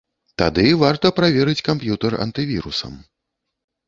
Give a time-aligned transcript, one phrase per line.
[0.41, 2.97] Тады варта праверыць камп'ютар антывірусам.